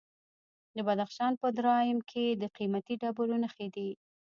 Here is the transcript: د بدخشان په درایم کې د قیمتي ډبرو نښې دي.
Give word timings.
د 0.75 0.77
بدخشان 0.87 1.33
په 1.41 1.47
درایم 1.57 1.99
کې 2.11 2.25
د 2.41 2.43
قیمتي 2.57 2.95
ډبرو 3.01 3.35
نښې 3.43 3.67
دي. 3.75 3.89